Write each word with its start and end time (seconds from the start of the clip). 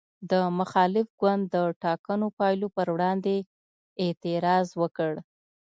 د 0.31 0.33
مخالف 0.59 1.07
ګوند 1.21 1.43
د 1.53 1.55
ټاکنو 1.83 2.27
پایلو 2.37 2.67
پر 2.75 2.87
وړاندې 2.93 3.35
اعتراض 4.03 4.67
وکړ. 4.81 5.11